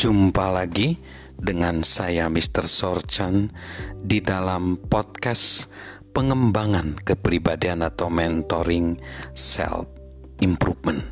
[0.00, 0.96] Jumpa lagi
[1.36, 2.64] dengan saya Mr.
[2.64, 3.52] Sorchan
[4.00, 5.68] di dalam podcast
[6.16, 8.96] pengembangan kepribadian atau mentoring
[9.36, 9.84] self
[10.40, 11.04] improvement.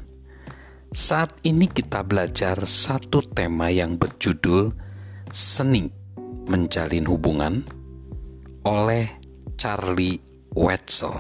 [0.89, 4.73] Saat ini kita belajar satu tema yang berjudul
[5.29, 5.93] seni
[6.49, 7.69] menjalin hubungan
[8.65, 9.05] oleh
[9.61, 10.17] Charlie
[10.57, 11.13] Wetzel.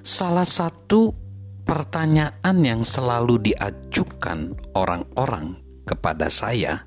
[0.00, 1.28] Salah satu
[1.68, 6.84] pertanyaan yang selalu diajukan orang-orang kepada saya,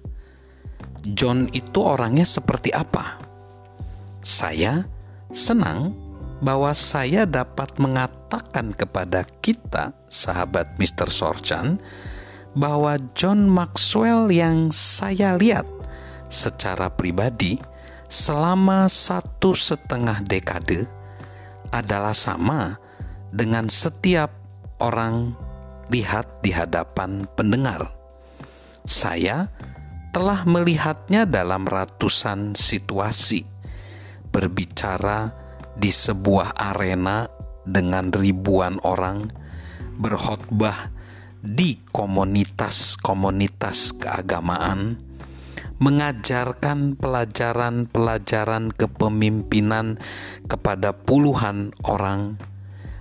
[1.02, 3.18] John itu orangnya seperti apa?
[4.22, 4.86] Saya
[5.34, 5.98] senang
[6.46, 11.10] bahwa saya dapat mengatakan kepada kita, sahabat Mr.
[11.10, 11.82] Sorchan,
[12.54, 15.66] bahwa John Maxwell yang saya lihat
[16.30, 17.58] secara pribadi
[18.12, 20.84] selama satu setengah dekade
[21.72, 22.76] adalah sama
[23.32, 24.36] dengan setiap
[24.84, 25.32] orang
[25.88, 28.01] lihat di hadapan pendengar.
[28.86, 29.50] Saya
[30.12, 33.48] telah melihatnya dalam ratusan situasi,
[34.32, 35.32] berbicara
[35.78, 37.32] di sebuah arena
[37.64, 39.32] dengan ribuan orang,
[39.96, 40.92] berkhotbah
[41.42, 45.02] di komunitas-komunitas keagamaan,
[45.82, 49.98] mengajarkan pelajaran-pelajaran kepemimpinan
[50.46, 52.38] kepada puluhan orang,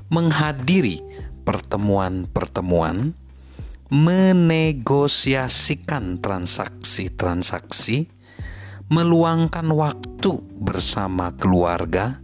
[0.09, 1.05] menghadiri
[1.45, 3.13] pertemuan-pertemuan,
[3.91, 8.07] menegosiasikan transaksi-transaksi,
[8.87, 12.23] meluangkan waktu bersama keluarga,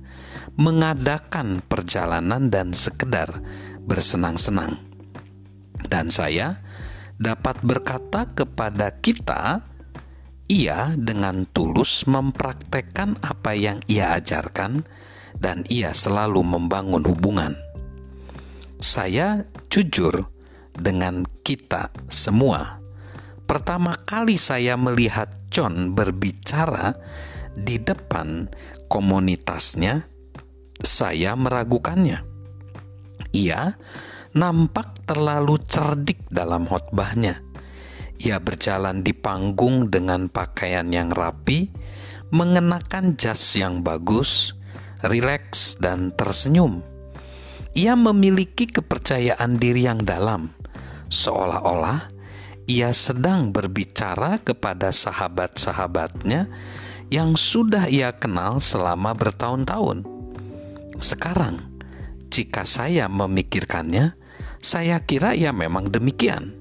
[0.54, 3.42] mengadakan perjalanan dan sekedar
[3.82, 4.78] bersenang-senang.
[5.86, 6.58] Dan saya
[7.18, 9.60] dapat berkata kepada kita,
[10.46, 14.86] ia dengan tulus mempraktekkan apa yang ia ajarkan
[15.42, 17.58] dan ia selalu membangun hubungan
[18.76, 20.28] saya jujur
[20.78, 22.80] dengan kita semua.
[23.46, 26.98] Pertama kali saya melihat John berbicara
[27.54, 28.50] di depan
[28.90, 30.04] komunitasnya,
[30.82, 32.20] saya meragukannya.
[33.32, 33.76] Ia
[34.36, 37.40] nampak terlalu cerdik dalam khotbahnya.
[38.16, 41.70] Ia berjalan di panggung dengan pakaian yang rapi,
[42.34, 44.56] mengenakan jas yang bagus,
[45.04, 46.96] rileks dan tersenyum
[47.76, 50.48] ia memiliki kepercayaan diri yang dalam,
[51.08, 52.10] seolah-olah
[52.66, 56.50] ia sedang berbicara kepada sahabat-sahabatnya
[57.14, 60.02] yang sudah ia kenal selama bertahun-tahun.
[60.98, 61.62] Sekarang,
[62.26, 64.18] jika saya memikirkannya,
[64.58, 66.58] saya kira ia memang demikian.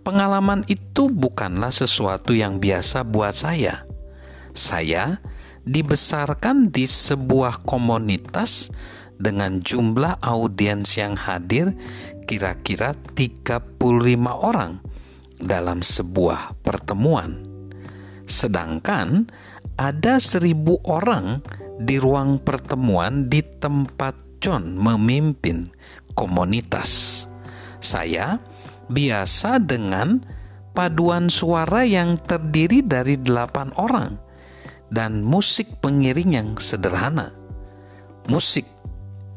[0.00, 3.84] Pengalaman itu bukanlah sesuatu yang biasa buat saya.
[4.56, 5.20] Saya
[5.66, 8.70] dibesarkan di sebuah komunitas
[9.18, 11.74] dengan jumlah audiens yang hadir
[12.26, 13.78] kira-kira 35
[14.42, 14.82] orang
[15.38, 17.46] dalam sebuah pertemuan.
[18.26, 19.30] Sedangkan
[19.78, 21.40] ada seribu orang
[21.78, 25.70] di ruang pertemuan di tempat John memimpin
[26.18, 27.24] komunitas.
[27.80, 28.42] Saya
[28.90, 30.22] biasa dengan
[30.76, 34.18] paduan suara yang terdiri dari delapan orang
[34.90, 37.32] dan musik pengiring yang sederhana.
[38.26, 38.66] Musik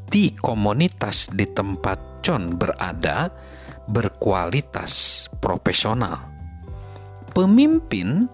[0.10, 3.34] di komunitas di tempat John berada
[3.90, 6.30] berkualitas profesional.
[7.34, 8.30] Pemimpin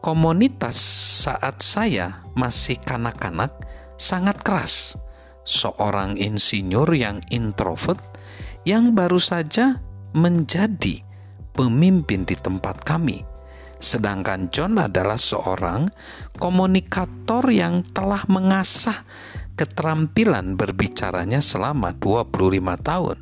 [0.00, 0.80] komunitas
[1.20, 3.52] saat saya masih kanak-kanak
[4.00, 4.96] sangat keras.
[5.44, 8.00] Seorang insinyur yang introvert
[8.64, 9.84] yang baru saja
[10.16, 11.04] menjadi
[11.52, 13.20] pemimpin di tempat kami.
[13.76, 15.92] Sedangkan John adalah seorang
[16.40, 19.04] komunikator yang telah mengasah
[19.56, 23.16] keterampilan berbicaranya selama 25 tahun.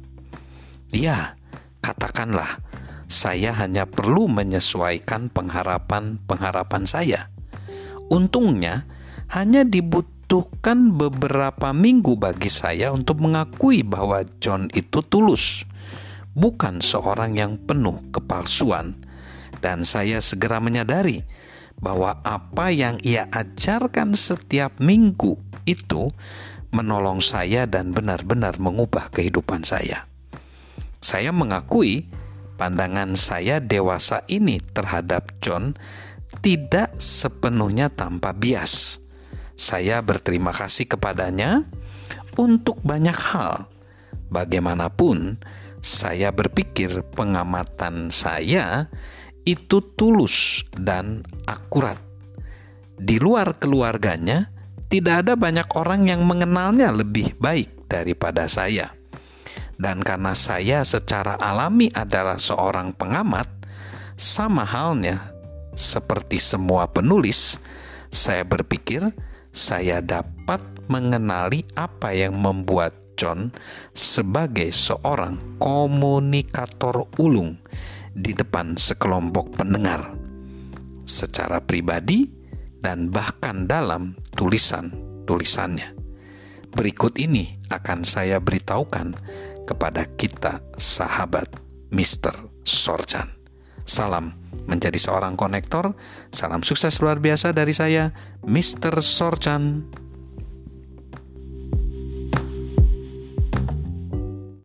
[0.90, 1.38] Ya,
[1.78, 2.58] katakanlah
[3.06, 7.30] saya hanya perlu menyesuaikan pengharapan-pengharapan saya.
[8.10, 8.84] Untungnya
[9.30, 15.62] hanya dibutuhkan beberapa minggu bagi saya untuk mengakui bahwa John itu tulus,
[16.34, 18.98] bukan seorang yang penuh kepalsuan.
[19.62, 21.24] Dan saya segera menyadari
[21.78, 26.12] bahwa apa yang ia ajarkan setiap minggu itu
[26.74, 30.10] menolong saya dan benar-benar mengubah kehidupan saya.
[30.98, 32.08] Saya mengakui
[32.56, 35.76] pandangan saya dewasa ini terhadap John
[36.42, 38.98] tidak sepenuhnya tanpa bias.
[39.54, 41.62] Saya berterima kasih kepadanya
[42.34, 43.70] untuk banyak hal.
[44.34, 45.38] Bagaimanapun,
[45.78, 48.90] saya berpikir pengamatan saya
[49.44, 52.00] itu tulus dan akurat.
[52.96, 54.48] Di luar keluarganya,
[54.88, 58.92] tidak ada banyak orang yang mengenalnya lebih baik daripada saya.
[59.74, 63.46] Dan karena saya secara alami adalah seorang pengamat,
[64.14, 65.34] Sama halnya
[65.74, 67.58] seperti semua penulis,
[68.06, 69.02] saya berpikir
[69.50, 73.50] saya dapat mengenali apa yang membuat John
[73.90, 77.58] sebagai seorang komunikator ulung
[78.14, 80.14] di depan sekelompok pendengar
[81.04, 82.30] secara pribadi
[82.80, 85.92] dan bahkan dalam tulisan-tulisannya.
[86.74, 89.14] Berikut ini akan saya beritahukan
[89.66, 91.46] kepada kita sahabat
[91.94, 92.34] Mr.
[92.66, 93.30] Sorjan.
[93.84, 94.34] Salam
[94.66, 95.94] menjadi seorang konektor.
[96.32, 98.10] Salam sukses luar biasa dari saya,
[98.42, 99.00] Mr.
[99.04, 99.86] Sorjan.